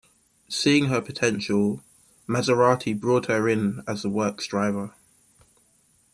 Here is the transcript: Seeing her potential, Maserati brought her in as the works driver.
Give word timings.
Seeing 0.49 0.85
her 0.85 0.99
potential, 0.99 1.83
Maserati 2.27 2.99
brought 2.99 3.27
her 3.27 3.47
in 3.47 3.83
as 3.87 4.01
the 4.01 4.09
works 4.09 4.47
driver. 4.47 4.95